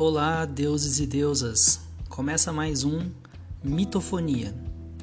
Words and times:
Olá, 0.00 0.46
deuses 0.46 0.98
e 0.98 1.06
deusas! 1.06 1.78
Começa 2.08 2.50
mais 2.50 2.84
um 2.84 3.10
Mitofonia, 3.62 4.54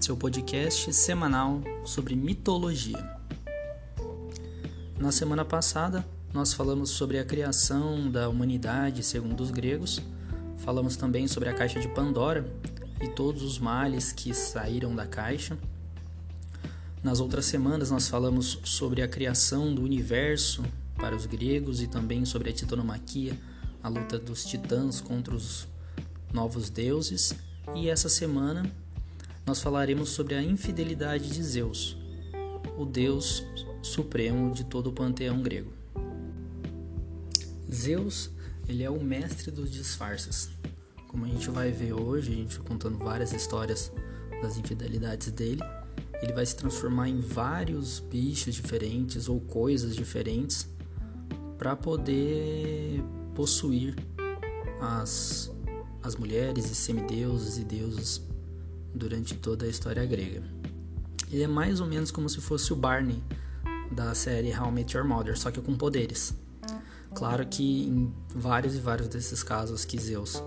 seu 0.01 0.17
podcast 0.17 0.91
semanal 0.91 1.61
sobre 1.85 2.15
mitologia. 2.15 2.97
Na 4.97 5.11
semana 5.11 5.45
passada, 5.45 6.03
nós 6.33 6.51
falamos 6.51 6.89
sobre 6.89 7.19
a 7.19 7.23
criação 7.23 8.09
da 8.09 8.27
humanidade 8.27 9.03
segundo 9.03 9.41
os 9.41 9.51
gregos, 9.51 10.01
falamos 10.57 10.97
também 10.97 11.27
sobre 11.27 11.49
a 11.49 11.53
caixa 11.53 11.79
de 11.79 11.89
Pandora 11.89 12.51
e 12.99 13.07
todos 13.07 13.43
os 13.43 13.59
males 13.59 14.11
que 14.11 14.33
saíram 14.33 14.95
da 14.95 15.05
caixa. 15.05 15.59
Nas 17.03 17.19
outras 17.19 17.45
semanas, 17.45 17.91
nós 17.91 18.07
falamos 18.07 18.59
sobre 18.63 19.03
a 19.03 19.07
criação 19.07 19.75
do 19.75 19.83
universo 19.83 20.63
para 20.95 21.15
os 21.15 21.27
gregos 21.27 21.83
e 21.83 21.87
também 21.87 22.25
sobre 22.25 22.49
a 22.49 22.53
titanomaquia 22.53 23.37
a 23.81 23.89
luta 23.89 24.17
dos 24.17 24.45
titãs 24.45 25.01
contra 25.01 25.35
os 25.35 25.67
novos 26.33 26.69
deuses, 26.69 27.33
e 27.75 27.89
essa 27.89 28.09
semana 28.09 28.69
nós 29.45 29.61
falaremos 29.61 30.09
sobre 30.09 30.35
a 30.35 30.41
infidelidade 30.41 31.29
de 31.29 31.41
Zeus, 31.43 31.97
o 32.77 32.85
deus 32.85 33.43
supremo 33.81 34.53
de 34.53 34.65
todo 34.65 34.87
o 34.87 34.93
panteão 34.93 35.41
grego. 35.41 35.71
Zeus, 37.71 38.29
ele 38.67 38.83
é 38.83 38.89
o 38.89 39.01
mestre 39.01 39.51
dos 39.51 39.71
disfarces. 39.71 40.49
Como 41.07 41.25
a 41.25 41.27
gente 41.27 41.49
vai 41.49 41.71
ver 41.71 41.93
hoje, 41.93 42.31
a 42.31 42.35
gente 42.35 42.59
contando 42.59 42.97
várias 42.97 43.31
histórias 43.31 43.91
das 44.41 44.57
infidelidades 44.57 45.31
dele, 45.31 45.61
ele 46.21 46.33
vai 46.33 46.45
se 46.45 46.55
transformar 46.55 47.09
em 47.09 47.19
vários 47.19 47.99
bichos 47.99 48.55
diferentes 48.55 49.29
ou 49.29 49.39
coisas 49.39 49.95
diferentes 49.95 50.67
para 51.57 51.75
poder 51.75 53.03
possuir 53.37 53.93
as, 54.81 55.51
as 56.01 56.15
mulheres 56.15 56.71
e 56.71 56.73
semideuses 56.73 57.59
e 57.59 57.63
deuses 57.63 58.19
durante 58.95 59.35
toda 59.35 59.67
a 59.67 59.69
história 59.69 60.03
grega. 60.07 60.41
Ele 61.31 61.43
é 61.43 61.47
mais 61.47 61.79
ou 61.79 61.85
menos 61.85 62.09
como 62.09 62.27
se 62.27 62.41
fosse 62.41 62.73
o 62.73 62.75
Barney 62.75 63.21
da 63.91 64.15
série 64.15 64.51
How 64.51 64.69
I 64.69 64.71
Met 64.71 64.97
Your 64.97 65.05
Mother, 65.05 65.37
só 65.37 65.51
que 65.51 65.61
com 65.61 65.75
poderes. 65.75 66.33
Claro 67.13 67.45
que 67.45 67.85
em 67.85 68.11
vários 68.33 68.73
e 68.73 68.79
vários 68.79 69.07
desses 69.07 69.43
casos 69.43 69.85
que 69.85 69.99
Zeus, 70.01 70.41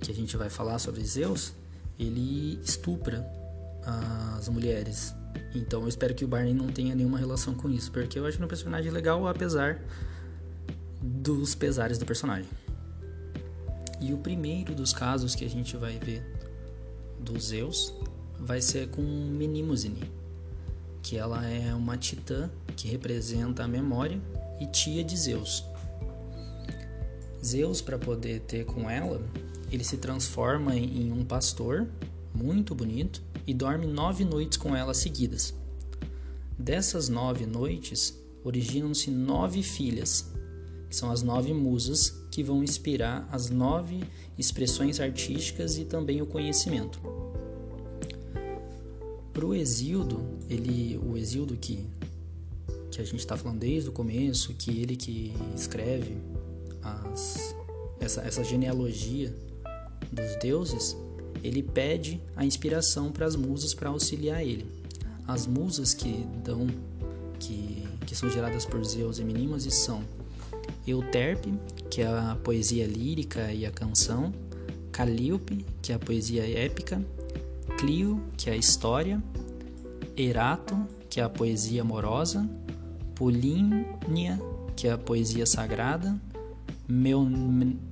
que 0.00 0.10
a 0.10 0.14
gente 0.14 0.34
vai 0.34 0.48
falar 0.48 0.78
sobre 0.78 1.04
Zeus, 1.04 1.52
ele 1.98 2.58
estupra 2.64 3.30
as 4.38 4.48
mulheres. 4.48 5.14
Então 5.54 5.82
eu 5.82 5.88
espero 5.88 6.14
que 6.14 6.24
o 6.24 6.28
Barney 6.28 6.54
não 6.54 6.68
tenha 6.68 6.94
nenhuma 6.94 7.18
relação 7.18 7.52
com 7.54 7.68
isso, 7.68 7.92
porque 7.92 8.18
eu 8.18 8.24
acho 8.24 8.42
um 8.42 8.48
personagem 8.48 8.90
legal, 8.90 9.28
apesar 9.28 9.82
dos 11.00 11.54
pesares 11.54 11.98
do 11.98 12.06
personagem. 12.06 12.48
E 14.00 14.12
o 14.12 14.18
primeiro 14.18 14.74
dos 14.74 14.92
casos 14.92 15.34
que 15.34 15.44
a 15.44 15.50
gente 15.50 15.76
vai 15.76 15.98
ver 15.98 16.22
do 17.20 17.38
Zeus 17.38 17.92
vai 18.38 18.60
ser 18.60 18.88
com 18.88 19.02
Mnemosyne, 19.02 20.10
que 21.02 21.16
ela 21.16 21.44
é 21.46 21.74
uma 21.74 21.96
titã 21.96 22.50
que 22.76 22.88
representa 22.88 23.64
a 23.64 23.68
memória 23.68 24.20
e 24.60 24.66
tia 24.66 25.02
de 25.02 25.16
Zeus. 25.16 25.64
Zeus, 27.44 27.80
para 27.80 27.98
poder 27.98 28.40
ter 28.40 28.64
com 28.64 28.88
ela, 28.88 29.20
ele 29.70 29.84
se 29.84 29.96
transforma 29.96 30.76
em 30.76 31.12
um 31.12 31.24
pastor 31.24 31.88
muito 32.34 32.74
bonito 32.74 33.22
e 33.46 33.54
dorme 33.54 33.86
nove 33.86 34.24
noites 34.24 34.58
com 34.58 34.74
ela 34.74 34.94
seguidas. 34.94 35.54
Dessas 36.58 37.08
nove 37.08 37.46
noites, 37.46 38.18
originam-se 38.44 39.10
nove 39.10 39.62
filhas, 39.62 40.30
que 40.88 40.96
são 40.96 41.10
as 41.10 41.22
nove 41.22 41.52
musas 41.52 42.14
que 42.30 42.42
vão 42.42 42.62
inspirar 42.62 43.28
as 43.30 43.50
nove 43.50 44.02
expressões 44.38 45.00
artísticas 45.00 45.76
e 45.76 45.84
também 45.84 46.22
o 46.22 46.26
conhecimento. 46.26 47.00
Para 49.32 49.46
o 49.46 49.54
Exildo, 49.54 50.20
ele, 50.48 50.98
o 50.98 51.16
Exildo 51.16 51.56
que, 51.56 51.86
que 52.90 53.00
a 53.00 53.04
gente 53.04 53.20
está 53.20 53.36
falando 53.36 53.58
desde 53.58 53.88
o 53.88 53.92
começo, 53.92 54.54
que 54.54 54.70
ele 54.80 54.96
que 54.96 55.32
escreve 55.54 56.16
as, 56.82 57.54
essa, 58.00 58.22
essa 58.22 58.42
genealogia 58.42 59.34
dos 60.10 60.36
deuses, 60.40 60.96
ele 61.42 61.62
pede 61.62 62.20
a 62.34 62.44
inspiração 62.44 63.12
para 63.12 63.26
as 63.26 63.36
musas 63.36 63.74
para 63.74 63.90
auxiliar 63.90 64.42
ele. 64.42 64.66
As 65.26 65.46
musas 65.46 65.92
que 65.92 66.26
dão, 66.42 66.66
que, 67.38 67.86
que 68.06 68.16
são 68.16 68.30
geradas 68.30 68.64
por 68.64 68.82
Zeus 68.84 69.18
e 69.18 69.24
Minimas 69.24 69.62
são 69.74 70.02
Euterpe, 70.90 71.52
que 71.90 72.02
é 72.02 72.06
a 72.06 72.36
poesia 72.42 72.86
lírica 72.86 73.52
e 73.52 73.66
a 73.66 73.70
canção, 73.70 74.32
Calíope, 74.90 75.64
que 75.80 75.92
é 75.92 75.94
a 75.94 75.98
poesia 75.98 76.42
épica, 76.58 77.02
Clio, 77.78 78.20
que 78.36 78.50
é 78.50 78.54
a 78.54 78.56
história, 78.56 79.22
Erato, 80.16 80.76
que 81.08 81.20
é 81.20 81.22
a 81.22 81.28
poesia 81.28 81.82
amorosa, 81.82 82.48
Polínia, 83.14 84.40
que 84.74 84.88
é 84.88 84.92
a 84.92 84.98
poesia 84.98 85.46
sagrada, 85.46 86.20
Meu, 86.88 87.26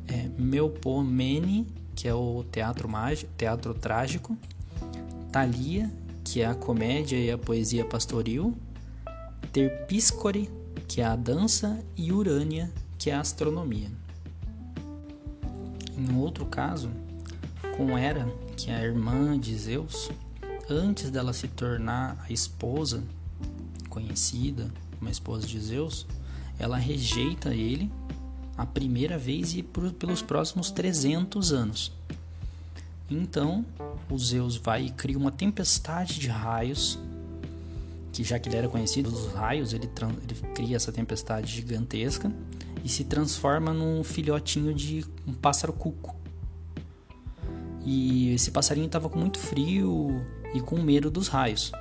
é, 0.09 0.29
Meupomene, 0.39 1.67
que 1.95 2.09
é 2.09 2.15
o 2.15 2.45
teatro 2.51 2.89
mágico, 2.89 3.31
teatro 3.37 3.75
trágico, 3.75 4.37
Thalia, 5.31 5.91
que 6.25 6.41
é 6.41 6.47
a 6.47 6.55
comédia 6.55 7.17
e 7.17 7.31
a 7.31 7.39
poesia 7.39 7.85
pastoril, 7.85 8.57
Terpíscore, 9.53 10.51
que 10.89 11.01
é 11.01 11.05
a 11.05 11.17
dança, 11.17 11.83
e 11.97 12.13
Urânia, 12.13 12.71
que 13.07 13.11
é 13.11 13.15
a 13.15 13.21
astronomia. 13.21 13.89
Em 15.97 16.17
outro 16.17 16.45
caso, 16.45 16.91
com 17.77 17.97
Hera, 17.97 18.27
que 18.57 18.69
é 18.69 18.75
a 18.75 18.83
irmã 18.83 19.39
de 19.39 19.57
Zeus, 19.57 20.11
antes 20.69 21.09
dela 21.09 21.33
se 21.33 21.47
tornar 21.47 22.19
a 22.29 22.33
esposa 22.33 23.05
conhecida, 23.89 24.69
uma 25.01 25.09
esposa 25.09 25.47
de 25.47 25.61
Zeus, 25.61 26.05
ela 26.59 26.77
rejeita 26.77 27.55
ele 27.55 27.93
a 28.59 28.67
primeira 28.67 29.17
vez 29.17 29.55
e 29.55 29.63
por, 29.63 29.93
pelos 29.93 30.21
próximos 30.21 30.73
300 30.73 31.53
anos. 31.53 31.93
Então, 33.09 33.65
o 34.11 34.19
Zeus 34.19 34.57
vai 34.57 34.87
e 34.87 34.91
cria 34.91 35.17
uma 35.17 35.31
tempestade 35.31 36.19
de 36.19 36.27
raios 36.27 36.99
que 38.13 38.25
já 38.25 38.37
que 38.37 38.49
ele 38.49 38.57
era 38.57 38.69
conhecido 38.69 39.13
dos 39.13 39.33
raios, 39.33 39.73
ele, 39.73 39.89
ele 40.25 40.55
cria 40.55 40.75
essa 40.75 40.91
tempestade 40.91 41.53
gigantesca 41.53 42.33
e 42.87 42.89
se 42.89 43.03
transforma 43.03 43.75
num 43.75 44.05
filhotinho 44.05 44.73
de 44.73 45.05
um 45.27 45.33
pássaro 45.33 45.73
cuco. 45.73 46.15
E 47.85 48.33
esse 48.33 48.53
passarinho 48.53 48.87
estava 48.87 49.09
com 49.09 49.19
muito 49.19 49.41
frio 49.41 50.25
e 50.55 50.61
com 50.61 50.81
medo 50.81 51.11
dos 51.11 51.27
raios. 51.27 51.73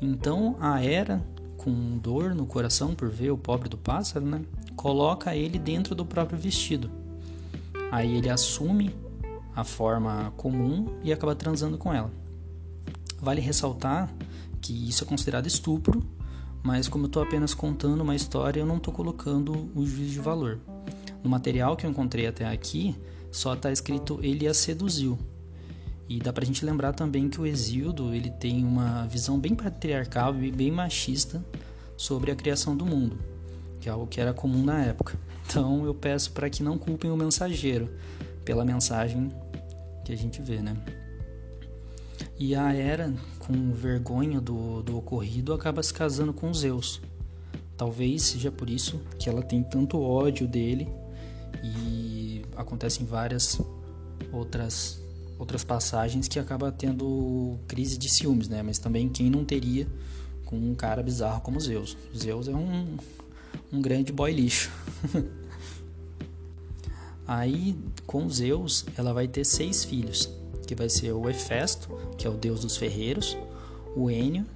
Então 0.00 0.54
a 0.60 0.80
Hera, 0.84 1.20
com 1.56 1.98
dor 1.98 2.32
no 2.32 2.46
coração 2.46 2.94
por 2.94 3.10
ver 3.10 3.32
o 3.32 3.36
pobre 3.36 3.68
do 3.68 3.76
pássaro, 3.76 4.24
né, 4.24 4.40
coloca 4.76 5.34
ele 5.34 5.58
dentro 5.58 5.96
do 5.96 6.06
próprio 6.06 6.38
vestido. 6.38 6.88
Aí 7.90 8.16
ele 8.16 8.30
assume 8.30 8.94
a 9.56 9.64
forma 9.64 10.32
comum 10.36 10.96
e 11.02 11.12
acaba 11.12 11.34
transando 11.34 11.76
com 11.76 11.92
ela. 11.92 12.12
Vale 13.18 13.40
ressaltar 13.40 14.08
que 14.60 14.88
isso 14.88 15.02
é 15.02 15.06
considerado 15.08 15.48
estupro, 15.48 16.06
mas 16.62 16.88
como 16.88 17.04
eu 17.04 17.08
estou 17.08 17.22
apenas 17.22 17.54
contando 17.54 18.02
uma 18.02 18.14
história, 18.14 18.60
eu 18.60 18.66
não 18.66 18.76
estou 18.76 18.92
colocando 18.92 19.70
o 19.74 19.86
juízo 19.86 20.12
de 20.12 20.20
valor. 20.20 20.60
No 21.22 21.30
material 21.30 21.76
que 21.76 21.86
eu 21.86 21.90
encontrei 21.90 22.26
até 22.26 22.46
aqui, 22.46 22.96
só 23.30 23.54
está 23.54 23.70
escrito 23.70 24.18
ele 24.22 24.46
a 24.46 24.54
seduziu. 24.54 25.18
E 26.08 26.18
dá 26.18 26.32
pra 26.32 26.44
gente 26.44 26.64
lembrar 26.64 26.92
também 26.92 27.28
que 27.28 27.40
o 27.40 27.46
Exildo 27.46 28.12
ele 28.12 28.30
tem 28.30 28.64
uma 28.64 29.06
visão 29.06 29.38
bem 29.38 29.54
patriarcal 29.54 30.34
e 30.42 30.50
bem 30.50 30.70
machista 30.70 31.44
sobre 31.96 32.32
a 32.32 32.34
criação 32.34 32.76
do 32.76 32.84
mundo, 32.84 33.18
que 33.80 33.88
é 33.88 33.92
algo 33.92 34.06
que 34.06 34.20
era 34.20 34.34
comum 34.34 34.64
na 34.64 34.82
época. 34.82 35.16
Então 35.46 35.84
eu 35.84 35.94
peço 35.94 36.32
para 36.32 36.50
que 36.50 36.62
não 36.62 36.76
culpem 36.76 37.10
o 37.10 37.16
mensageiro 37.16 37.88
pela 38.44 38.64
mensagem 38.64 39.30
que 40.04 40.12
a 40.12 40.16
gente 40.16 40.42
vê, 40.42 40.60
né? 40.60 40.76
E 42.38 42.54
a 42.54 42.74
Hera, 42.74 43.12
com 43.50 43.72
vergonha 43.72 44.40
do, 44.40 44.80
do 44.82 44.96
ocorrido, 44.96 45.52
acaba 45.52 45.82
se 45.82 45.92
casando 45.92 46.32
com 46.32 46.54
Zeus. 46.54 47.00
Talvez 47.76 48.22
seja 48.22 48.52
por 48.52 48.70
isso 48.70 49.00
que 49.18 49.28
ela 49.28 49.42
tem 49.42 49.62
tanto 49.62 50.00
ódio 50.00 50.46
dele 50.46 50.88
e 51.64 52.42
acontecem 52.56 53.04
várias 53.04 53.60
outras 54.32 55.00
outras 55.38 55.64
passagens 55.64 56.28
que 56.28 56.38
acaba 56.38 56.70
tendo 56.70 57.58
crise 57.66 57.96
de 57.96 58.10
ciúmes, 58.10 58.46
né? 58.46 58.62
Mas 58.62 58.78
também 58.78 59.08
quem 59.08 59.30
não 59.30 59.42
teria 59.42 59.86
com 60.44 60.56
um 60.56 60.74
cara 60.74 61.02
bizarro 61.02 61.40
como 61.40 61.58
Zeus. 61.58 61.96
Zeus 62.14 62.46
é 62.46 62.54
um, 62.54 62.98
um 63.72 63.80
grande 63.80 64.12
boy 64.12 64.30
lixo. 64.30 64.70
Aí, 67.26 67.74
com 68.06 68.28
Zeus, 68.28 68.84
ela 68.98 69.14
vai 69.14 69.26
ter 69.26 69.44
seis 69.44 69.82
filhos 69.82 70.28
que 70.70 70.74
vai 70.76 70.88
ser 70.88 71.10
o 71.10 71.28
Hefesto, 71.28 71.88
que 72.16 72.28
é 72.28 72.30
o 72.30 72.34
deus 72.34 72.60
dos 72.60 72.76
ferreiros, 72.76 73.36
o 73.96 74.08
Enio, 74.08 74.46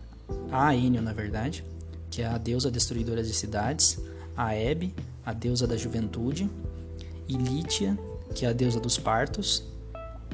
a 0.52 0.72
Enio 0.72 1.02
na 1.02 1.12
verdade, 1.12 1.64
que 2.08 2.22
é 2.22 2.26
a 2.26 2.38
deusa 2.38 2.70
destruidora 2.70 3.20
de 3.20 3.34
cidades, 3.34 3.98
a 4.36 4.54
Hebe, 4.54 4.94
a 5.26 5.32
deusa 5.32 5.66
da 5.66 5.76
juventude, 5.76 6.48
e 7.26 7.36
Lítia, 7.36 7.98
que 8.32 8.46
é 8.46 8.48
a 8.48 8.52
deusa 8.52 8.78
dos 8.78 8.96
partos, 8.96 9.64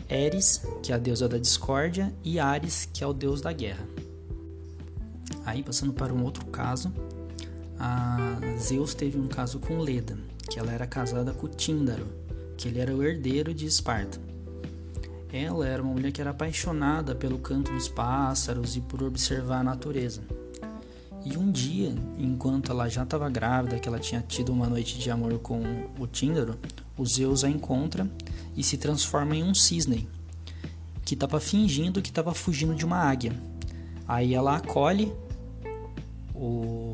Eris, 0.06 0.66
que 0.82 0.92
é 0.92 0.96
a 0.96 0.98
deusa 0.98 1.26
da 1.26 1.38
discórdia, 1.38 2.12
e 2.22 2.38
Ares, 2.38 2.86
que 2.92 3.02
é 3.02 3.06
o 3.06 3.14
deus 3.14 3.40
da 3.40 3.50
guerra. 3.50 3.88
Aí, 5.46 5.62
passando 5.62 5.94
para 5.94 6.12
um 6.12 6.22
outro 6.22 6.44
caso, 6.48 6.92
Zeus 8.58 8.92
teve 8.92 9.18
um 9.18 9.28
caso 9.28 9.58
com 9.58 9.78
Leda, 9.78 10.18
que 10.50 10.58
ela 10.58 10.72
era 10.72 10.86
casada 10.86 11.32
com 11.32 11.48
Tíndaro, 11.48 12.06
que 12.58 12.68
ele 12.68 12.80
era 12.80 12.94
o 12.94 13.02
herdeiro 13.02 13.54
de 13.54 13.64
Esparta. 13.64 14.28
Ela 15.32 15.66
era 15.66 15.82
uma 15.82 15.92
mulher 15.92 16.10
que 16.10 16.20
era 16.20 16.30
apaixonada 16.30 17.14
pelo 17.14 17.38
canto 17.38 17.72
dos 17.72 17.88
pássaros 17.88 18.76
e 18.76 18.80
por 18.80 19.02
observar 19.02 19.60
a 19.60 19.64
natureza. 19.64 20.22
E 21.24 21.36
um 21.36 21.50
dia, 21.50 21.94
enquanto 22.18 22.72
ela 22.72 22.88
já 22.88 23.02
estava 23.02 23.28
grávida, 23.28 23.78
que 23.78 23.88
ela 23.88 23.98
tinha 23.98 24.22
tido 24.22 24.52
uma 24.52 24.66
noite 24.66 24.98
de 24.98 25.10
amor 25.10 25.38
com 25.38 25.62
o 25.98 26.06
Tíndaro, 26.06 26.58
o 26.96 27.06
Zeus 27.06 27.44
a 27.44 27.48
encontra 27.48 28.10
e 28.56 28.62
se 28.62 28.76
transforma 28.76 29.36
em 29.36 29.44
um 29.44 29.54
cisne, 29.54 30.08
que 31.04 31.14
estava 31.14 31.38
fingindo 31.38 32.00
que 32.00 32.10
estava 32.10 32.32
fugindo 32.34 32.74
de 32.74 32.84
uma 32.84 32.96
águia. 32.96 33.32
Aí 34.08 34.34
ela 34.34 34.56
acolhe 34.56 35.12
o, 36.34 36.92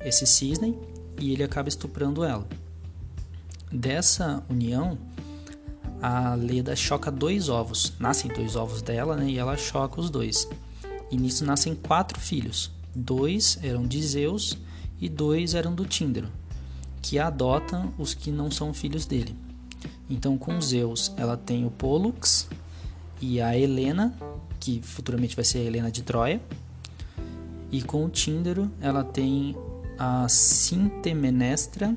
esse 0.00 0.26
cisne 0.26 0.78
e 1.18 1.32
ele 1.32 1.42
acaba 1.42 1.68
estuprando 1.68 2.24
ela. 2.24 2.46
Dessa 3.72 4.42
união, 4.48 4.96
a 6.06 6.34
Leda 6.34 6.76
choca 6.76 7.10
dois 7.10 7.48
ovos. 7.48 7.94
Nascem 7.98 8.30
dois 8.30 8.56
ovos 8.56 8.82
dela, 8.82 9.16
né? 9.16 9.30
E 9.30 9.38
ela 9.38 9.56
choca 9.56 9.98
os 9.98 10.10
dois. 10.10 10.46
E 11.10 11.16
nisso 11.16 11.46
nascem 11.46 11.74
quatro 11.74 12.20
filhos. 12.20 12.70
Dois 12.94 13.58
eram 13.62 13.86
de 13.86 14.02
Zeus 14.02 14.58
e 15.00 15.08
dois 15.08 15.54
eram 15.54 15.74
do 15.74 15.86
Tíndaro, 15.86 16.28
que 17.00 17.18
adotam 17.18 17.90
os 17.96 18.12
que 18.12 18.30
não 18.30 18.50
são 18.50 18.74
filhos 18.74 19.06
dele. 19.06 19.34
Então, 20.10 20.36
com 20.36 20.60
Zeus, 20.60 21.10
ela 21.16 21.38
tem 21.38 21.64
o 21.64 21.70
Pollux 21.70 22.48
e 23.18 23.40
a 23.40 23.56
Helena, 23.56 24.14
que 24.60 24.82
futuramente 24.82 25.34
vai 25.34 25.44
ser 25.44 25.60
a 25.60 25.62
Helena 25.62 25.90
de 25.90 26.02
Troia. 26.02 26.38
E 27.72 27.80
com 27.80 28.04
o 28.04 28.10
Tíndaro, 28.10 28.70
ela 28.78 29.02
tem 29.02 29.56
a 29.98 30.28
Sintemenestra, 30.28 31.96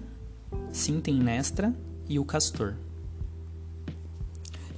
Sintemnestra 0.71 1.75
e 2.07 2.17
o 2.17 2.23
Castor. 2.23 2.86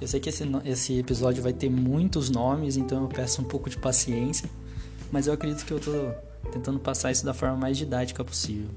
Eu 0.00 0.08
sei 0.08 0.18
que 0.18 0.28
esse, 0.28 0.44
esse 0.64 0.98
episódio 0.98 1.42
vai 1.42 1.52
ter 1.52 1.68
muitos 1.68 2.30
nomes, 2.30 2.76
então 2.76 3.02
eu 3.02 3.08
peço 3.08 3.42
um 3.42 3.44
pouco 3.44 3.68
de 3.68 3.76
paciência 3.76 4.48
mas 5.10 5.26
eu 5.26 5.32
acredito 5.32 5.64
que 5.64 5.72
eu 5.72 5.78
estou 5.78 6.14
tentando 6.52 6.78
passar 6.78 7.10
isso 7.10 7.24
da 7.24 7.34
forma 7.34 7.56
mais 7.56 7.76
didática 7.76 8.24
possível. 8.24 8.68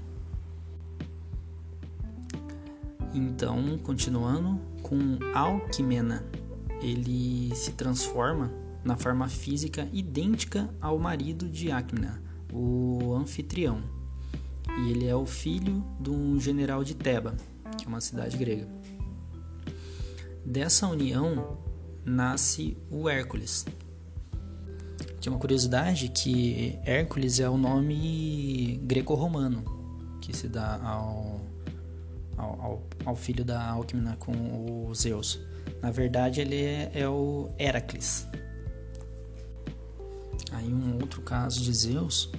Então, 3.13 3.77
continuando 3.83 4.59
com 4.81 5.19
Alquimena, 5.35 6.25
ele 6.81 7.55
se 7.55 7.73
transforma 7.73 8.51
na 8.83 8.97
forma 8.97 9.27
física 9.29 9.87
idêntica 9.93 10.69
ao 10.81 10.97
marido 10.97 11.47
de 11.47 11.71
Acmena, 11.71 12.21
o 12.51 13.13
anfitrião. 13.13 13.81
E 14.79 14.89
ele 14.89 15.05
é 15.05 15.15
o 15.15 15.25
filho 15.25 15.85
de 15.99 16.09
um 16.09 16.39
general 16.39 16.83
de 16.83 16.95
Teba, 16.95 17.35
que 17.77 17.85
é 17.85 17.87
uma 17.87 18.01
cidade 18.01 18.35
grega. 18.35 18.67
Dessa 20.45 20.87
união 20.87 21.57
nasce 22.05 22.77
o 22.91 23.07
Hércules, 23.09 23.65
tinha 25.23 25.31
uma 25.31 25.39
curiosidade 25.39 26.09
que 26.09 26.77
Hércules 26.83 27.39
é 27.39 27.47
o 27.47 27.55
nome 27.55 28.77
greco-romano 28.83 29.63
que 30.19 30.35
se 30.35 30.49
dá 30.49 30.81
ao, 30.83 31.39
ao, 32.37 32.83
ao, 33.05 33.15
filho 33.15 33.45
da 33.45 33.69
Alcmena 33.69 34.17
com 34.17 34.33
o 34.89 34.93
Zeus. 34.93 35.39
Na 35.81 35.91
verdade, 35.91 36.41
ele 36.41 36.57
é, 36.57 36.91
é 36.93 37.07
o 37.07 37.49
Heracles. 37.57 38.27
Aí 40.51 40.67
um 40.67 40.95
outro 40.95 41.21
caso 41.21 41.61
de 41.61 41.73
Zeus, 41.73 42.29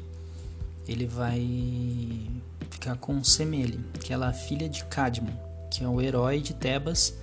ele 0.87 1.07
vai 1.07 1.41
ficar 2.69 2.99
com 2.99 3.25
Semele, 3.25 3.81
que 3.99 4.13
ela 4.13 4.29
é 4.29 4.35
filha 4.35 4.69
de 4.69 4.85
Cadmo, 4.85 5.33
que 5.71 5.83
é 5.83 5.89
o 5.89 6.03
herói 6.03 6.43
de 6.43 6.53
Tebas 6.53 7.17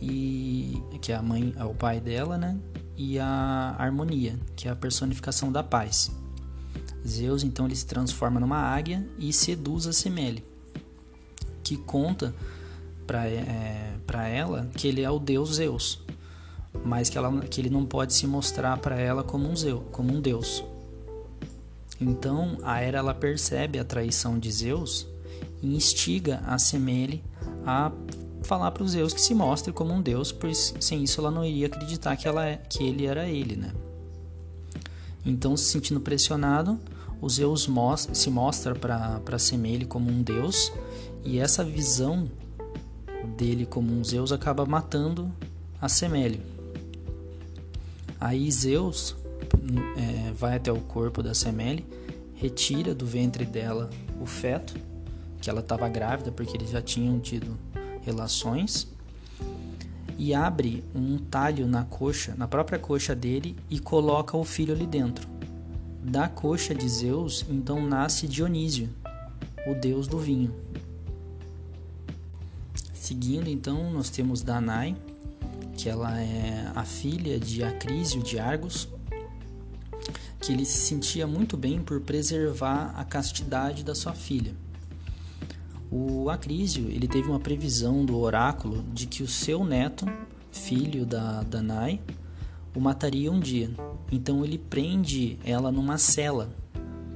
e 0.00 0.82
que 1.00 1.12
é 1.12 1.16
a 1.16 1.22
mãe, 1.22 1.54
é 1.56 1.64
o 1.64 1.74
pai 1.74 2.00
dela, 2.00 2.36
né? 2.36 2.58
e 2.98 3.16
a 3.16 3.76
harmonia, 3.78 4.36
que 4.56 4.66
é 4.66 4.72
a 4.72 4.76
personificação 4.76 5.52
da 5.52 5.62
paz. 5.62 6.10
Zeus 7.06 7.44
então 7.44 7.66
ele 7.66 7.76
se 7.76 7.86
transforma 7.86 8.40
numa 8.40 8.58
águia 8.58 9.08
e 9.16 9.32
seduz 9.32 9.86
a 9.86 9.92
Semele, 9.92 10.44
que 11.62 11.76
conta 11.76 12.34
para 13.06 13.28
é, 13.28 13.94
ela 14.34 14.68
que 14.74 14.88
ele 14.88 15.02
é 15.02 15.08
o 15.08 15.20
deus 15.20 15.54
Zeus, 15.54 16.02
mas 16.84 17.08
que, 17.08 17.16
ela, 17.16 17.40
que 17.42 17.60
ele 17.60 17.70
não 17.70 17.86
pode 17.86 18.12
se 18.12 18.26
mostrar 18.26 18.76
para 18.78 18.98
ela 18.98 19.22
como 19.22 19.48
um 19.48 19.56
Zeus, 19.56 19.84
como 19.92 20.12
um 20.12 20.20
deus. 20.20 20.64
Então 22.00 22.58
a 22.64 22.82
Hera 22.82 22.98
ela 22.98 23.14
percebe 23.14 23.78
a 23.78 23.84
traição 23.84 24.40
de 24.40 24.50
Zeus 24.50 25.06
e 25.62 25.74
instiga 25.76 26.42
a 26.44 26.58
Semele 26.58 27.22
a 27.64 27.92
falar 28.48 28.70
para 28.70 28.82
os 28.82 28.92
Zeus 28.92 29.12
que 29.12 29.20
se 29.20 29.34
mostre 29.34 29.74
como 29.74 29.92
um 29.92 30.00
deus, 30.00 30.32
pois 30.32 30.74
sem 30.80 31.04
isso 31.04 31.20
ela 31.20 31.30
não 31.30 31.44
iria 31.44 31.66
acreditar 31.66 32.16
que, 32.16 32.26
ela 32.26 32.46
é, 32.46 32.56
que 32.56 32.82
ele 32.82 33.04
era 33.04 33.28
ele, 33.28 33.56
né? 33.56 33.74
Então, 35.24 35.54
se 35.54 35.66
sentindo 35.66 36.00
pressionado, 36.00 36.80
o 37.20 37.28
Zeus 37.28 37.68
se 38.14 38.30
mostra 38.30 38.74
para 38.74 39.38
Semele 39.38 39.84
como 39.84 40.10
um 40.10 40.22
deus, 40.22 40.72
e 41.22 41.38
essa 41.38 41.62
visão 41.62 42.26
dele 43.36 43.66
como 43.66 43.92
um 43.92 44.02
Zeus 44.02 44.32
acaba 44.32 44.64
matando 44.64 45.30
a 45.78 45.86
Semele. 45.86 46.40
Aí 48.18 48.50
Zeus 48.50 49.14
é, 49.98 50.32
vai 50.32 50.56
até 50.56 50.72
o 50.72 50.80
corpo 50.80 51.22
da 51.22 51.34
Semele, 51.34 51.84
retira 52.34 52.94
do 52.94 53.04
ventre 53.04 53.44
dela 53.44 53.90
o 54.18 54.24
feto, 54.24 54.74
que 55.38 55.50
ela 55.50 55.60
estava 55.60 55.86
grávida 55.90 56.32
porque 56.32 56.56
eles 56.56 56.70
já 56.70 56.80
tinham 56.80 57.20
tido 57.20 57.67
relações 58.08 58.88
e 60.16 60.34
abre 60.34 60.82
um 60.94 61.18
talho 61.18 61.66
na 61.66 61.84
coxa, 61.84 62.34
na 62.36 62.48
própria 62.48 62.78
coxa 62.78 63.14
dele 63.14 63.54
e 63.68 63.78
coloca 63.78 64.36
o 64.36 64.44
filho 64.44 64.74
ali 64.74 64.86
dentro. 64.86 65.28
Da 66.02 66.28
coxa 66.28 66.74
de 66.74 66.88
Zeus, 66.88 67.44
então 67.48 67.86
nasce 67.86 68.26
Dionísio, 68.26 68.88
o 69.66 69.74
deus 69.74 70.08
do 70.08 70.18
vinho. 70.18 70.54
Seguindo, 72.94 73.48
então, 73.48 73.90
nós 73.92 74.10
temos 74.10 74.42
Danae, 74.42 74.96
que 75.76 75.88
ela 75.88 76.18
é 76.20 76.70
a 76.74 76.84
filha 76.84 77.38
de 77.38 77.62
Acrísio 77.62 78.22
de 78.22 78.38
Argos, 78.38 78.88
que 80.40 80.52
ele 80.52 80.64
se 80.64 80.78
sentia 80.78 81.26
muito 81.26 81.56
bem 81.56 81.80
por 81.80 82.00
preservar 82.00 82.92
a 82.96 83.04
castidade 83.04 83.84
da 83.84 83.94
sua 83.94 84.14
filha. 84.14 84.54
O 85.90 86.28
Acrísio 86.28 86.88
ele 86.90 87.08
teve 87.08 87.28
uma 87.28 87.40
previsão 87.40 88.04
do 88.04 88.18
oráculo 88.18 88.84
de 88.92 89.06
que 89.06 89.22
o 89.22 89.28
seu 89.28 89.64
neto, 89.64 90.06
filho 90.52 91.06
da 91.06 91.42
Danai, 91.42 92.00
o 92.74 92.80
mataria 92.80 93.32
um 93.32 93.40
dia. 93.40 93.70
Então 94.12 94.44
ele 94.44 94.58
prende 94.58 95.38
ela 95.44 95.72
numa 95.72 95.96
cela 95.96 96.50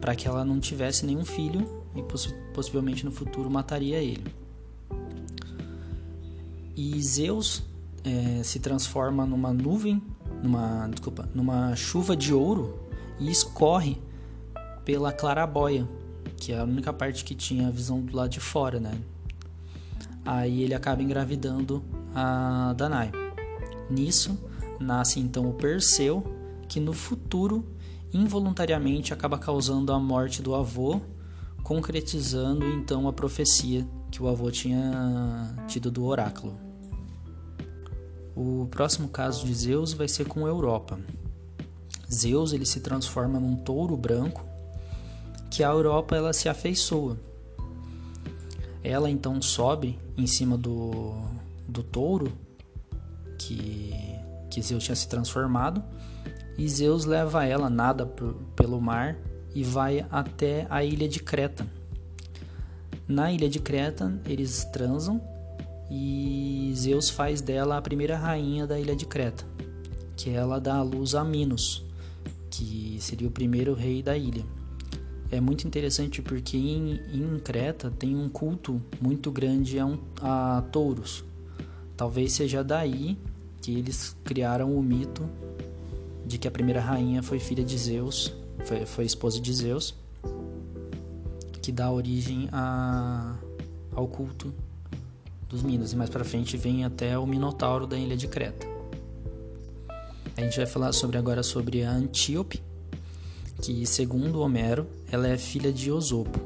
para 0.00 0.14
que 0.16 0.26
ela 0.26 0.44
não 0.44 0.58
tivesse 0.58 1.04
nenhum 1.04 1.24
filho 1.24 1.84
e 1.94 2.02
poss 2.02 2.34
possivelmente 2.54 3.04
no 3.04 3.12
futuro 3.12 3.50
mataria 3.50 3.98
ele. 3.98 4.34
E 6.74 7.00
Zeus 7.02 7.62
é, 8.02 8.42
se 8.42 8.58
transforma 8.58 9.26
numa 9.26 9.52
nuvem, 9.52 10.02
numa 10.42 10.88
desculpa, 10.88 11.28
numa 11.34 11.76
chuva 11.76 12.16
de 12.16 12.32
ouro 12.32 12.78
e 13.20 13.30
escorre 13.30 13.98
pela 14.84 15.12
clarabóia 15.12 15.86
que 16.36 16.52
é 16.52 16.58
a 16.58 16.64
única 16.64 16.92
parte 16.92 17.24
que 17.24 17.34
tinha 17.34 17.68
a 17.68 17.70
visão 17.70 18.00
do 18.00 18.16
lado 18.16 18.30
de 18.30 18.40
fora, 18.40 18.80
né? 18.80 18.92
Aí 20.24 20.62
ele 20.62 20.74
acaba 20.74 21.02
engravidando 21.02 21.82
a 22.14 22.74
Danai. 22.76 23.10
Nisso 23.90 24.38
nasce 24.78 25.20
então 25.20 25.48
o 25.48 25.54
Perseu, 25.54 26.24
que 26.68 26.80
no 26.80 26.92
futuro 26.92 27.64
involuntariamente 28.12 29.12
acaba 29.12 29.38
causando 29.38 29.92
a 29.92 29.98
morte 29.98 30.42
do 30.42 30.54
avô, 30.54 31.00
concretizando 31.62 32.66
então 32.66 33.08
a 33.08 33.12
profecia 33.12 33.86
que 34.10 34.22
o 34.22 34.28
avô 34.28 34.50
tinha 34.50 35.54
tido 35.66 35.90
do 35.90 36.04
oráculo. 36.04 36.56
O 38.34 38.66
próximo 38.70 39.08
caso 39.08 39.46
de 39.46 39.54
Zeus 39.54 39.92
vai 39.92 40.08
ser 40.08 40.26
com 40.26 40.46
Europa. 40.46 40.98
Zeus 42.12 42.52
ele 42.52 42.66
se 42.66 42.80
transforma 42.80 43.38
num 43.40 43.56
touro 43.56 43.96
branco 43.96 44.51
que 45.52 45.62
a 45.62 45.68
Europa 45.68 46.16
ela 46.16 46.32
se 46.32 46.48
afeiçoa. 46.48 47.18
Ela 48.82 49.10
então 49.10 49.40
sobe 49.42 49.98
em 50.16 50.26
cima 50.26 50.56
do, 50.56 51.12
do 51.68 51.82
touro 51.82 52.32
que, 53.38 53.92
que 54.50 54.62
Zeus 54.62 54.82
tinha 54.82 54.96
se 54.96 55.06
transformado 55.06 55.84
e 56.56 56.66
Zeus 56.66 57.04
leva 57.04 57.44
ela, 57.44 57.68
nada 57.68 58.06
por, 58.06 58.32
pelo 58.56 58.80
mar 58.80 59.18
e 59.54 59.62
vai 59.62 60.06
até 60.10 60.66
a 60.70 60.82
ilha 60.82 61.06
de 61.06 61.20
Creta. 61.20 61.66
Na 63.06 63.30
ilha 63.30 63.48
de 63.48 63.60
Creta 63.60 64.18
eles 64.24 64.64
transam 64.64 65.20
e 65.90 66.72
Zeus 66.74 67.10
faz 67.10 67.42
dela 67.42 67.76
a 67.76 67.82
primeira 67.82 68.16
rainha 68.16 68.66
da 68.66 68.80
ilha 68.80 68.96
de 68.96 69.04
Creta, 69.04 69.44
que 70.16 70.30
ela 70.30 70.58
dá 70.58 70.76
a 70.76 70.82
luz 70.82 71.14
a 71.14 71.22
Minos, 71.22 71.84
que 72.50 72.96
seria 73.00 73.28
o 73.28 73.30
primeiro 73.30 73.74
rei 73.74 74.02
da 74.02 74.16
ilha. 74.16 74.61
É 75.32 75.40
muito 75.40 75.66
interessante 75.66 76.20
porque 76.20 76.58
em, 76.58 77.00
em 77.10 77.38
Creta 77.38 77.90
tem 77.90 78.14
um 78.14 78.28
culto 78.28 78.82
muito 79.00 79.30
grande 79.30 79.78
a, 79.78 79.86
um, 79.86 79.98
a 80.20 80.62
touros. 80.70 81.24
Talvez 81.96 82.34
seja 82.34 82.62
daí 82.62 83.16
que 83.62 83.78
eles 83.78 84.14
criaram 84.24 84.76
o 84.76 84.82
mito 84.82 85.26
de 86.26 86.36
que 86.36 86.46
a 86.46 86.50
primeira 86.50 86.82
rainha 86.82 87.22
foi 87.22 87.38
filha 87.38 87.64
de 87.64 87.78
Zeus, 87.78 88.30
foi, 88.66 88.84
foi 88.84 89.06
esposa 89.06 89.40
de 89.40 89.54
Zeus, 89.54 89.94
que 91.62 91.72
dá 91.72 91.90
origem 91.90 92.50
a, 92.52 93.34
ao 93.92 94.06
culto 94.06 94.52
dos 95.48 95.62
Minos. 95.62 95.94
E 95.94 95.96
mais 95.96 96.10
para 96.10 96.24
frente 96.24 96.58
vem 96.58 96.84
até 96.84 97.16
o 97.16 97.26
Minotauro 97.26 97.86
da 97.86 97.96
ilha 97.96 98.18
de 98.18 98.28
Creta. 98.28 98.66
A 100.36 100.42
gente 100.42 100.58
vai 100.58 100.66
falar 100.66 100.92
sobre 100.92 101.16
agora 101.16 101.42
sobre 101.42 101.84
a 101.84 101.90
Antíope, 101.90 102.62
que 103.62 103.86
segundo 103.86 104.40
Homero, 104.40 104.88
ela 105.10 105.28
é 105.28 105.38
filha 105.38 105.72
de 105.72 105.90
Osopo, 105.90 106.40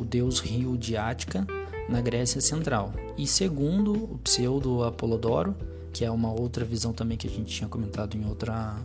o 0.00 0.04
deus 0.04 0.40
rio 0.40 0.78
de 0.78 0.96
Ática, 0.96 1.46
na 1.90 2.00
Grécia 2.00 2.40
Central. 2.40 2.90
E 3.18 3.26
segundo 3.26 3.92
o 3.92 4.18
pseudo 4.24 4.82
Apolodoro, 4.82 5.54
que 5.92 6.06
é 6.06 6.10
uma 6.10 6.32
outra 6.32 6.64
visão 6.64 6.92
também 6.94 7.18
que 7.18 7.28
a 7.28 7.30
gente 7.30 7.54
tinha 7.54 7.68
comentado 7.68 8.16
em 8.16 8.24
outra 8.26 8.76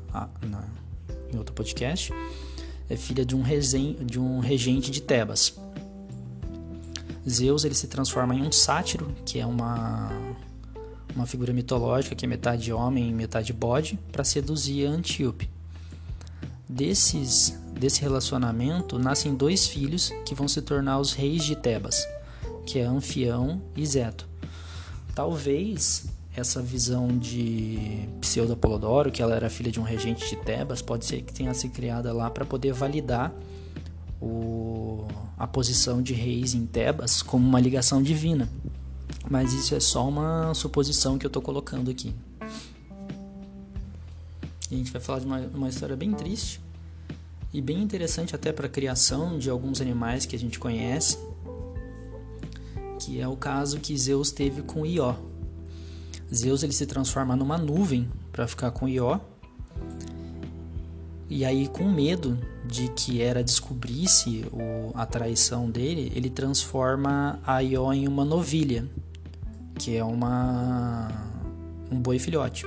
na, 0.46 0.68
em 1.34 1.38
outro 1.38 1.54
podcast, 1.56 2.14
é 2.90 2.98
filha 2.98 3.26
de 3.26 3.34
um, 3.34 3.42
resen, 3.42 3.96
de 4.06 4.20
um 4.20 4.40
regente 4.40 4.92
de 4.92 5.02
Tebas. 5.02 5.58
Zeus 7.28 7.64
ele 7.64 7.76
se 7.76 7.88
transforma 7.88 8.36
em 8.36 8.42
um 8.42 8.52
sátiro, 8.52 9.10
que 9.26 9.40
é 9.40 9.46
uma 9.46 10.12
uma 11.16 11.26
figura 11.26 11.54
mitológica 11.54 12.16
que 12.16 12.26
é 12.26 12.28
metade 12.28 12.72
homem 12.72 13.10
e 13.10 13.14
metade 13.14 13.54
bode, 13.54 13.98
para 14.12 14.24
seduzir 14.24 14.86
Antíope. 14.86 15.50
Desses, 16.72 17.60
desse 17.74 18.00
relacionamento 18.00 19.00
nascem 19.00 19.34
dois 19.34 19.66
filhos 19.66 20.12
que 20.24 20.36
vão 20.36 20.48
se 20.48 20.62
tornar 20.62 21.00
os 21.00 21.14
reis 21.14 21.44
de 21.44 21.56
Tebas, 21.56 22.08
que 22.64 22.78
é 22.78 22.86
Anfião 22.86 23.60
e 23.76 23.84
Zeto. 23.84 24.30
Talvez 25.16 26.06
essa 26.36 26.62
visão 26.62 27.08
de 27.18 28.08
Pseudo 28.22 28.54
Apolodoro, 28.54 29.12
que 29.12 29.20
ela 29.20 29.36
era 29.36 29.50
filha 29.50 29.72
de 29.72 29.80
um 29.80 29.84
regente 29.84 30.30
de 30.30 30.36
Tebas, 30.36 30.80
pode 30.80 31.06
ser 31.06 31.24
que 31.24 31.34
tenha 31.34 31.56
sido 31.56 31.72
criada 31.72 32.14
lá 32.14 32.30
para 32.30 32.46
poder 32.46 32.72
validar 32.72 33.34
o, 34.22 35.08
a 35.40 35.48
posição 35.48 36.04
de 36.04 36.14
reis 36.14 36.54
em 36.54 36.68
Tebas 36.68 37.24
como 37.24 37.48
uma 37.48 37.60
ligação 37.60 38.04
divina. 38.04 38.48
Mas 39.28 39.54
isso 39.54 39.74
é 39.74 39.80
só 39.80 40.08
uma 40.08 40.54
suposição 40.54 41.18
que 41.18 41.26
eu 41.26 41.30
estou 41.30 41.42
colocando 41.42 41.90
aqui. 41.90 42.14
A 44.72 44.76
gente 44.76 44.92
vai 44.92 45.02
falar 45.02 45.20
de 45.20 45.26
uma, 45.26 45.40
uma 45.40 45.70
história 45.70 45.96
bem 45.96 46.14
triste 46.14 46.62
e 47.52 47.60
bem 47.60 47.82
interessante 47.82 48.36
até 48.36 48.52
para 48.52 48.68
a 48.68 48.70
criação 48.70 49.40
de 49.40 49.50
alguns 49.50 49.82
animais 49.82 50.26
que 50.28 50.36
a 50.36 50.40
gente 50.40 50.60
conhece, 50.60 51.18
que 53.00 53.20
é 53.20 53.28
o 53.28 53.36
caso 53.36 53.80
que 53.80 53.98
Zeus 53.98 54.32
teve 54.32 54.62
com 54.62 54.86
Ió. 54.86 55.16
Zeus 56.34 56.62
ele 56.62 56.74
se 56.74 56.86
transforma 56.86 57.36
numa 57.36 57.58
nuvem 57.58 58.08
para 58.32 58.48
ficar 58.48 58.70
com 58.70 58.88
Ió. 58.88 59.20
E 61.28 61.46
aí, 61.46 61.68
com 61.68 61.88
medo 61.90 62.40
de 62.66 62.88
que 62.90 63.22
Hera 63.22 63.44
descobrisse 63.44 64.46
o, 64.52 64.92
a 64.96 65.06
traição 65.06 65.70
dele, 65.70 66.12
ele 66.16 66.30
transforma 66.30 67.40
a 67.46 67.60
Ió 67.60 67.92
em 67.92 68.08
uma 68.08 68.26
novilha, 68.26 68.88
que 69.76 69.96
é 69.96 70.04
uma 70.04 71.08
um 71.92 72.00
boi 72.00 72.20
filhote. 72.20 72.66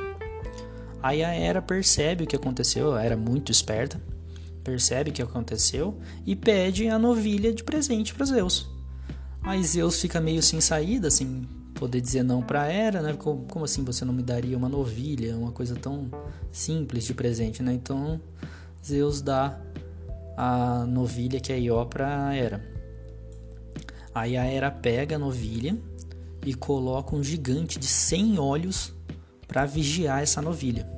Aí 1.02 1.24
a 1.24 1.34
Hera 1.34 1.60
percebe 1.60 2.24
o 2.24 2.26
que 2.26 2.36
aconteceu, 2.36 2.88
ela 2.88 3.02
era 3.02 3.16
muito 3.16 3.50
esperta, 3.50 4.00
percebe 4.62 5.10
o 5.10 5.12
que 5.12 5.20
aconteceu 5.20 5.98
e 6.24 6.36
pede 6.36 6.88
a 6.88 6.98
novilha 6.98 7.52
de 7.52 7.64
presente 7.64 8.14
para 8.14 8.24
Zeus. 8.24 8.70
Aí 9.42 9.62
Zeus 9.64 10.00
fica 10.00 10.20
meio 10.20 10.40
sem 10.40 10.60
saída, 10.60 11.08
assim, 11.08 11.44
poder 11.74 12.00
dizer 12.00 12.22
não 12.22 12.40
para 12.40 12.72
Hera, 12.72 13.02
né? 13.02 13.14
Como, 13.14 13.44
como, 13.46 13.64
assim 13.64 13.82
você 13.82 14.04
não 14.04 14.14
me 14.14 14.22
daria 14.22 14.56
uma 14.56 14.68
novilha, 14.68 15.36
uma 15.36 15.50
coisa 15.50 15.74
tão 15.74 16.08
simples 16.52 17.04
de 17.04 17.12
presente, 17.12 17.60
né? 17.60 17.72
Então 17.72 18.20
Zeus 18.84 19.20
dá 19.20 19.60
a 20.36 20.86
novilha 20.86 21.40
que 21.40 21.52
é 21.52 21.58
Ió 21.58 21.84
para 21.84 22.32
Hera. 22.36 22.64
Aí 24.14 24.36
a 24.36 24.44
Hera 24.44 24.70
pega 24.70 25.16
a 25.16 25.18
novilha 25.18 25.76
e 26.46 26.54
coloca 26.54 27.16
um 27.16 27.24
gigante 27.24 27.78
de 27.80 27.86
100 27.86 28.38
olhos 28.38 28.94
para 29.52 29.66
vigiar 29.66 30.22
essa 30.22 30.40
novilha. 30.40 30.88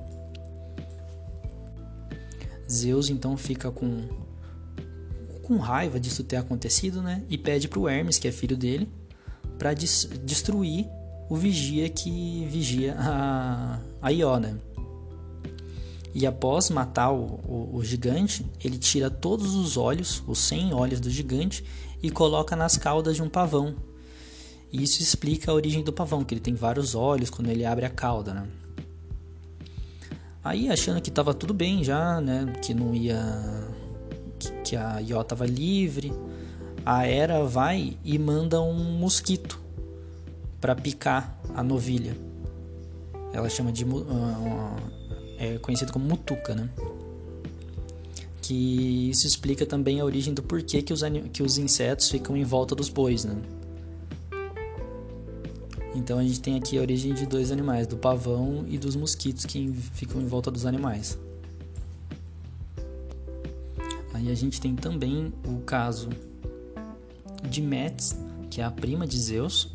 Zeus 2.70 3.11
então 3.11 3.37
fica 3.37 3.68
com 3.70 4.08
com 5.42 5.58
raiva 5.58 6.00
disso 6.00 6.25
ter 6.25 6.37
acontecido, 6.37 7.02
né? 7.02 7.23
E 7.28 7.37
pede 7.37 7.68
para 7.68 7.80
o 7.80 7.87
Hermes, 7.87 8.16
que 8.16 8.28
é 8.28 8.32
filho 8.32 8.56
dele, 8.56 8.88
para 9.58 9.75
des 9.75 10.08
destruir 10.25 10.87
o 11.28 11.37
vigia 11.37 11.88
que 11.90 12.46
vigia 12.46 12.94
a, 12.96 13.78
a 14.00 14.08
Ió, 14.11 14.38
né? 14.38 14.56
E 16.14 16.25
após 16.25 16.70
matar 16.70 17.11
o, 17.11 17.40
o, 17.46 17.70
o, 17.75 17.84
gigante, 17.84 18.46
ele 18.62 18.78
tira 18.78 19.11
todos 19.11 19.54
os 19.56 19.76
olhos, 19.76 20.23
os 20.28 20.38
100 20.38 20.73
olhos 20.73 21.00
do 21.00 21.11
gigante, 21.11 21.64
e 22.00 22.08
coloca 22.08 22.54
nas 22.54 22.78
caudas 22.78 23.16
de 23.16 23.23
um 23.23 23.28
pavão. 23.28 23.75
E 24.74 24.82
isso 24.82 25.00
explica 25.00 25.52
a 25.52 25.54
origem 25.54 25.84
do 25.84 25.92
pavão, 25.92 26.24
que 26.24 26.34
ele 26.34 26.40
tem 26.40 26.52
vários 26.52 26.96
olhos 26.96 27.30
quando 27.30 27.48
ele 27.48 27.64
abre 27.64 27.86
a 27.86 27.88
cauda, 27.88 28.34
né? 28.34 28.48
Aí 30.42 30.68
achando 30.68 31.00
que 31.00 31.10
estava 31.10 31.32
tudo 31.32 31.54
bem 31.54 31.84
já, 31.84 32.20
né? 32.20 32.52
Que 32.60 32.74
não 32.74 32.92
ia. 32.92 33.16
Que, 34.36 34.50
que 34.64 34.76
a 34.76 34.98
Ió 34.98 35.20
estava 35.20 35.46
livre. 35.46 36.12
A 36.84 37.06
Hera 37.06 37.44
vai 37.44 37.96
e 38.02 38.18
manda 38.18 38.60
um 38.60 38.98
mosquito 38.98 39.60
para 40.60 40.74
picar 40.74 41.40
a 41.54 41.62
novilha. 41.62 42.16
Ela 43.32 43.48
chama 43.48 43.70
de. 43.70 43.84
Uh, 43.84 44.00
uh, 44.00 44.76
é 45.38 45.56
conhecido 45.58 45.92
como 45.92 46.04
mutuca, 46.04 46.52
né? 46.52 46.68
Que 48.42 49.08
isso 49.08 49.24
explica 49.24 49.64
também 49.64 50.00
a 50.00 50.04
origem 50.04 50.34
do 50.34 50.42
porquê 50.42 50.82
que 50.82 50.92
os, 50.92 51.02
que 51.32 51.44
os 51.44 51.58
insetos 51.58 52.10
ficam 52.10 52.36
em 52.36 52.42
volta 52.42 52.74
dos 52.74 52.88
bois, 52.88 53.24
né? 53.24 53.36
Então 56.04 56.18
a 56.18 56.23
gente 56.23 56.38
tem 56.38 56.54
aqui 56.54 56.76
a 56.76 56.82
origem 56.82 57.14
de 57.14 57.25
dois 57.25 57.50
animais, 57.50 57.87
do 57.87 57.96
pavão 57.96 58.66
e 58.68 58.76
dos 58.76 58.94
mosquitos 58.94 59.46
que 59.46 59.73
ficam 59.94 60.20
em 60.20 60.26
volta 60.26 60.50
dos 60.50 60.66
animais. 60.66 61.18
Aí 64.12 64.30
a 64.30 64.34
gente 64.34 64.61
tem 64.61 64.76
também 64.76 65.32
o 65.49 65.61
caso 65.62 66.11
de 67.49 67.62
Metis, 67.62 68.18
que 68.50 68.61
é 68.61 68.64
a 68.64 68.70
prima 68.70 69.06
de 69.06 69.18
Zeus. 69.18 69.73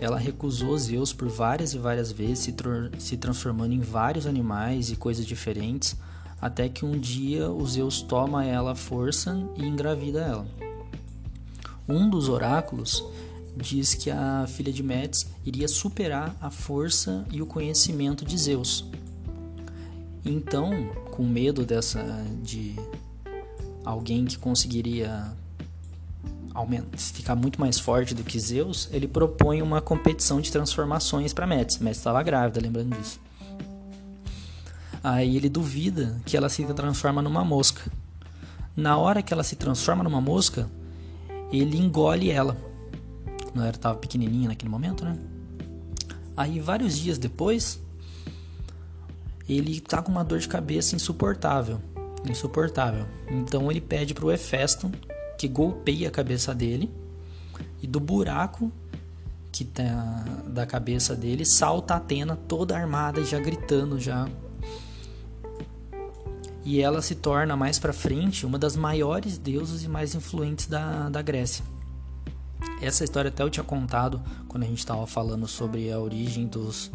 Ela 0.00 0.18
recusou 0.18 0.78
Zeus 0.78 1.12
por 1.12 1.26
várias 1.26 1.74
e 1.74 1.78
várias 1.78 2.12
vezes, 2.12 2.38
se, 2.38 2.54
se 3.00 3.16
transformando 3.16 3.72
em 3.72 3.80
vários 3.80 4.24
animais 4.24 4.92
e 4.92 4.94
coisas 4.94 5.26
diferentes, 5.26 5.96
até 6.40 6.68
que 6.68 6.84
um 6.84 6.96
dia 6.96 7.50
o 7.50 7.66
Zeus 7.66 8.02
toma 8.02 8.44
ela 8.44 8.76
força 8.76 9.36
e 9.56 9.66
engravida 9.66 10.20
ela. 10.20 10.46
Um 11.88 12.08
dos 12.08 12.28
oráculos 12.28 13.04
diz 13.56 13.94
que 13.94 14.10
a 14.10 14.46
filha 14.46 14.72
de 14.72 14.82
Metis 14.82 15.26
iria 15.44 15.66
superar 15.66 16.36
a 16.40 16.50
força 16.50 17.24
e 17.30 17.40
o 17.40 17.46
conhecimento 17.46 18.24
de 18.24 18.36
Zeus. 18.36 18.84
Então, 20.24 20.90
com 21.10 21.24
medo 21.24 21.64
dessa 21.64 22.04
de 22.42 22.76
alguém 23.84 24.24
que 24.24 24.36
conseguiria 24.36 25.32
ficar 26.96 27.34
muito 27.34 27.60
mais 27.60 27.78
forte 27.78 28.14
do 28.14 28.24
que 28.24 28.38
Zeus, 28.38 28.88
ele 28.92 29.06
propõe 29.06 29.62
uma 29.62 29.80
competição 29.80 30.40
de 30.40 30.50
transformações 30.50 31.32
para 31.32 31.46
Metis. 31.46 31.78
Metis 31.78 31.98
estava 31.98 32.22
grávida, 32.22 32.60
lembrando 32.60 32.96
disso. 32.96 33.20
Aí 35.02 35.36
ele 35.36 35.48
duvida 35.48 36.20
que 36.24 36.36
ela 36.36 36.48
se 36.48 36.64
transforma 36.64 37.22
numa 37.22 37.44
mosca. 37.44 37.90
Na 38.76 38.96
hora 38.98 39.22
que 39.22 39.32
ela 39.32 39.44
se 39.44 39.54
transforma 39.54 40.02
numa 40.02 40.20
mosca, 40.20 40.68
ele 41.52 41.78
engole 41.78 42.30
ela 42.30 42.56
ela 43.60 43.70
estava 43.70 43.98
pequenininha 43.98 44.48
naquele 44.48 44.70
momento, 44.70 45.04
né? 45.04 45.18
Aí 46.36 46.60
vários 46.60 46.98
dias 46.98 47.18
depois, 47.18 47.80
ele 49.48 49.80
tá 49.80 50.02
com 50.02 50.12
uma 50.12 50.24
dor 50.24 50.38
de 50.38 50.48
cabeça 50.48 50.94
insuportável, 50.94 51.80
insuportável. 52.28 53.06
Então 53.30 53.70
ele 53.70 53.80
pede 53.80 54.12
para 54.12 54.24
o 54.24 54.30
Hefesto 54.30 54.90
que 55.38 55.48
golpeie 55.48 56.06
a 56.06 56.10
cabeça 56.10 56.54
dele 56.54 56.90
e 57.82 57.86
do 57.86 58.00
buraco 58.00 58.70
que 59.50 59.64
tá 59.64 60.24
da 60.46 60.66
cabeça 60.66 61.14
dele 61.16 61.44
salta 61.44 61.94
a 61.94 61.96
Atena 61.96 62.36
toda 62.36 62.76
armada 62.76 63.24
já 63.24 63.38
gritando 63.38 63.98
já 63.98 64.28
e 66.66 66.80
ela 66.80 67.00
se 67.00 67.14
torna 67.14 67.56
mais 67.56 67.78
para 67.78 67.92
frente 67.92 68.44
uma 68.44 68.58
das 68.58 68.76
maiores 68.76 69.38
deusas 69.38 69.84
e 69.84 69.88
mais 69.88 70.16
influentes 70.16 70.66
da, 70.66 71.08
da 71.08 71.22
Grécia. 71.22 71.64
Essa 72.80 73.04
história 73.04 73.28
até 73.28 73.42
eu 73.42 73.50
tinha 73.50 73.64
contado 73.64 74.22
quando 74.48 74.64
a 74.64 74.66
gente 74.66 74.78
estava 74.78 75.06
falando 75.06 75.46
sobre 75.46 75.90
a 75.90 75.98
origem 75.98 76.46
dos 76.46 76.90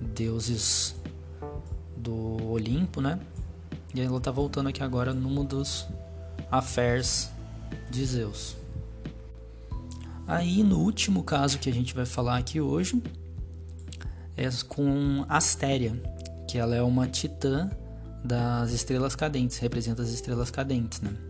deuses 0.00 0.94
do 1.96 2.50
Olimpo, 2.50 3.00
né? 3.00 3.18
E 3.94 4.00
ela 4.00 4.20
tá 4.20 4.30
voltando 4.30 4.68
aqui 4.68 4.82
agora 4.82 5.12
numa 5.12 5.44
dos 5.44 5.86
affairs 6.50 7.30
de 7.90 8.04
Zeus. 8.04 8.56
Aí 10.26 10.62
no 10.62 10.78
último 10.78 11.22
caso 11.22 11.58
que 11.58 11.68
a 11.68 11.72
gente 11.72 11.94
vai 11.94 12.04
falar 12.04 12.36
aqui 12.36 12.60
hoje 12.60 13.02
é 14.36 14.48
com 14.68 15.24
Astéria, 15.28 16.00
que 16.46 16.58
ela 16.58 16.74
é 16.74 16.82
uma 16.82 17.06
titã 17.06 17.70
das 18.24 18.72
estrelas 18.72 19.16
cadentes, 19.16 19.58
representa 19.58 20.02
as 20.02 20.10
estrelas 20.10 20.50
cadentes, 20.50 21.00
né? 21.00 21.27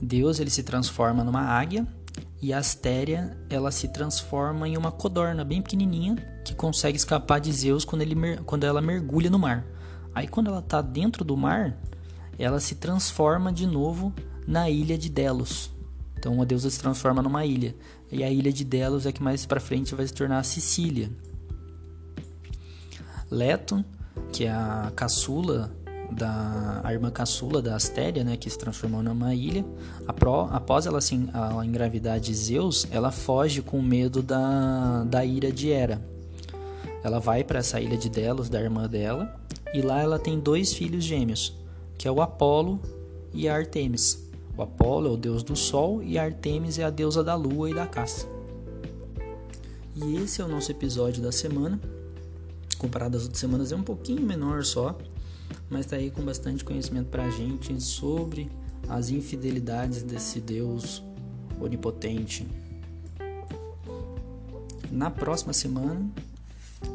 Deus 0.00 0.40
ele 0.40 0.50
se 0.50 0.62
transforma 0.62 1.22
numa 1.22 1.42
águia 1.42 1.86
e 2.40 2.52
a 2.52 2.58
Astéria 2.58 3.36
ela 3.50 3.70
se 3.70 3.88
transforma 3.88 4.66
em 4.66 4.76
uma 4.76 4.90
codorna 4.90 5.44
bem 5.44 5.60
pequenininha 5.60 6.16
que 6.44 6.54
consegue 6.54 6.96
escapar 6.96 7.38
de 7.38 7.52
Zeus 7.52 7.84
quando, 7.84 8.02
ele, 8.02 8.16
quando 8.46 8.64
ela 8.64 8.80
mergulha 8.80 9.28
no 9.28 9.38
mar. 9.38 9.64
Aí 10.14 10.26
quando 10.26 10.48
ela 10.48 10.60
está 10.60 10.80
dentro 10.80 11.24
do 11.24 11.36
mar, 11.36 11.76
ela 12.38 12.58
se 12.58 12.76
transforma 12.76 13.52
de 13.52 13.66
novo 13.66 14.12
na 14.46 14.70
ilha 14.70 14.96
de 14.96 15.10
Delos. 15.10 15.70
Então 16.18 16.40
a 16.40 16.44
deusa 16.44 16.70
se 16.70 16.78
transforma 16.78 17.22
numa 17.22 17.44
ilha. 17.44 17.74
E 18.10 18.24
a 18.24 18.30
ilha 18.30 18.52
de 18.52 18.64
Delos 18.64 19.06
é 19.06 19.12
que 19.12 19.22
mais 19.22 19.46
para 19.46 19.60
frente 19.60 19.94
vai 19.94 20.06
se 20.06 20.12
tornar 20.12 20.38
a 20.38 20.42
Sicília. 20.42 21.10
Leto, 23.30 23.84
que 24.32 24.44
é 24.44 24.50
a 24.50 24.92
caçula 24.96 25.72
da 26.12 26.80
a 26.82 26.92
irmã 26.92 27.10
caçula 27.10 27.62
da 27.62 27.76
Astéria, 27.76 28.24
né, 28.24 28.36
que 28.36 28.48
se 28.48 28.58
transformou 28.58 29.02
numa 29.02 29.34
ilha. 29.34 29.64
após 30.50 30.86
ela, 30.86 30.98
assim, 30.98 31.28
engravidar 31.64 32.18
de 32.18 32.34
Zeus, 32.34 32.86
ela 32.90 33.10
foge 33.10 33.62
com 33.62 33.80
medo 33.80 34.22
da, 34.22 35.04
da 35.04 35.24
ira 35.24 35.52
de 35.52 35.70
Hera. 35.70 36.00
Ela 37.02 37.18
vai 37.18 37.44
para 37.44 37.60
essa 37.60 37.80
ilha 37.80 37.96
de 37.96 38.08
Delos, 38.08 38.48
da 38.48 38.60
irmã 38.60 38.86
dela, 38.86 39.34
e 39.72 39.80
lá 39.80 40.02
ela 40.02 40.18
tem 40.18 40.38
dois 40.38 40.72
filhos 40.72 41.04
gêmeos, 41.04 41.56
que 41.96 42.06
é 42.06 42.10
o 42.10 42.20
Apolo 42.20 42.80
e 43.32 43.48
a 43.48 43.54
Artemis. 43.54 44.28
O 44.56 44.62
Apolo 44.62 45.08
é 45.08 45.10
o 45.10 45.16
deus 45.16 45.42
do 45.42 45.56
sol 45.56 46.02
e 46.02 46.18
a 46.18 46.24
Artemis 46.24 46.78
é 46.78 46.84
a 46.84 46.90
deusa 46.90 47.24
da 47.24 47.34
lua 47.34 47.70
e 47.70 47.74
da 47.74 47.86
caça. 47.86 48.26
E 49.96 50.16
esse 50.16 50.40
é 50.40 50.44
o 50.44 50.48
nosso 50.48 50.70
episódio 50.70 51.22
da 51.22 51.32
semana. 51.32 51.80
Comparado 52.78 53.16
às 53.16 53.22
outras 53.24 53.40
semanas, 53.40 53.72
é 53.72 53.76
um 53.76 53.82
pouquinho 53.82 54.22
menor 54.22 54.64
só, 54.64 54.96
mas 55.70 55.86
está 55.86 55.96
aí 55.96 56.10
com 56.10 56.22
bastante 56.22 56.64
conhecimento 56.64 57.08
para 57.08 57.24
a 57.24 57.30
gente 57.30 57.80
sobre 57.80 58.50
as 58.88 59.08
infidelidades 59.08 60.02
desse 60.02 60.40
Deus 60.40 61.02
onipotente. 61.60 62.46
Na 64.90 65.08
próxima 65.08 65.52
semana, 65.52 66.10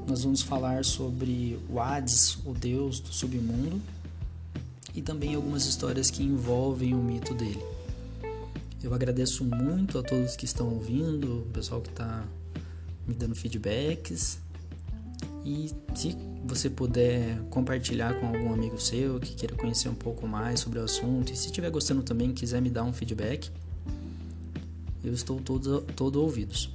nós 0.05 0.23
vamos 0.23 0.41
falar 0.41 0.83
sobre 0.83 1.57
o 1.69 1.79
Hades, 1.79 2.37
o 2.45 2.53
deus 2.53 2.99
do 2.99 3.13
submundo, 3.13 3.81
e 4.93 5.01
também 5.01 5.35
algumas 5.35 5.65
histórias 5.65 6.11
que 6.11 6.23
envolvem 6.23 6.93
o 6.93 6.97
mito 6.97 7.33
dele. 7.33 7.63
Eu 8.83 8.93
agradeço 8.93 9.43
muito 9.43 9.97
a 9.97 10.03
todos 10.03 10.35
que 10.35 10.45
estão 10.45 10.69
ouvindo, 10.69 11.39
o 11.39 11.51
pessoal 11.53 11.81
que 11.81 11.89
está 11.89 12.23
me 13.07 13.13
dando 13.13 13.35
feedbacks. 13.35 14.39
E 15.45 15.69
se 15.93 16.17
você 16.43 16.71
puder 16.71 17.39
compartilhar 17.51 18.19
com 18.19 18.25
algum 18.25 18.51
amigo 18.51 18.81
seu 18.81 19.19
que 19.19 19.35
queira 19.35 19.55
conhecer 19.55 19.87
um 19.89 19.95
pouco 19.95 20.27
mais 20.27 20.59
sobre 20.59 20.79
o 20.79 20.83
assunto, 20.83 21.31
e 21.31 21.35
se 21.35 21.45
estiver 21.45 21.69
gostando 21.69 22.01
também 22.01 22.33
quiser 22.33 22.59
me 22.59 22.69
dar 22.69 22.83
um 22.83 22.91
feedback, 22.91 23.51
eu 25.03 25.13
estou 25.13 25.39
todo, 25.39 25.81
todo 25.95 26.19
ouvidos. 26.19 26.71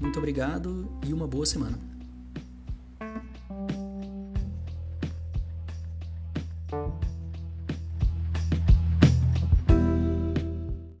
Muito 0.00 0.18
obrigado 0.18 0.88
e 1.06 1.12
uma 1.12 1.26
boa 1.26 1.44
semana. 1.44 1.91